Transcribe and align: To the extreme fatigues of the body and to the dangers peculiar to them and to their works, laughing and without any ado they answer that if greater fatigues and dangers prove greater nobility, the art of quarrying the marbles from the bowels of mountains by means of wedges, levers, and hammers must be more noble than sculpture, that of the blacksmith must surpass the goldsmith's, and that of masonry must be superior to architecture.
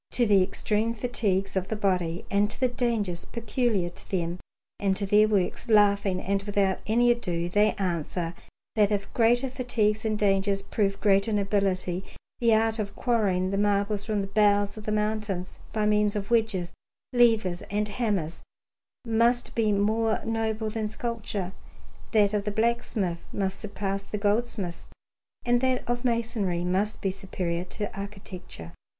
To 0.13 0.25
the 0.25 0.41
extreme 0.41 0.95
fatigues 0.95 1.55
of 1.55 1.67
the 1.67 1.75
body 1.75 2.25
and 2.31 2.49
to 2.49 2.59
the 2.59 2.67
dangers 2.67 3.25
peculiar 3.25 3.91
to 3.91 4.09
them 4.09 4.39
and 4.79 4.97
to 4.97 5.05
their 5.05 5.27
works, 5.27 5.69
laughing 5.69 6.19
and 6.19 6.41
without 6.41 6.79
any 6.87 7.11
ado 7.11 7.47
they 7.49 7.73
answer 7.73 8.33
that 8.75 8.89
if 8.89 9.13
greater 9.13 9.47
fatigues 9.47 10.03
and 10.03 10.17
dangers 10.17 10.63
prove 10.63 10.99
greater 11.01 11.31
nobility, 11.31 12.03
the 12.39 12.51
art 12.51 12.79
of 12.79 12.95
quarrying 12.95 13.51
the 13.51 13.59
marbles 13.59 14.03
from 14.03 14.21
the 14.21 14.25
bowels 14.27 14.75
of 14.75 14.91
mountains 14.91 15.59
by 15.71 15.85
means 15.85 16.15
of 16.15 16.31
wedges, 16.31 16.73
levers, 17.13 17.61
and 17.69 17.87
hammers 17.87 18.41
must 19.05 19.53
be 19.53 19.71
more 19.71 20.19
noble 20.25 20.71
than 20.71 20.89
sculpture, 20.89 21.53
that 22.11 22.33
of 22.33 22.43
the 22.45 22.49
blacksmith 22.49 23.19
must 23.31 23.59
surpass 23.59 24.01
the 24.01 24.17
goldsmith's, 24.17 24.89
and 25.45 25.61
that 25.61 25.87
of 25.87 26.03
masonry 26.03 26.63
must 26.63 27.01
be 27.03 27.11
superior 27.11 27.63
to 27.63 27.95
architecture. 27.95 28.71